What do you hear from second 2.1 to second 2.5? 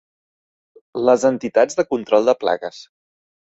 de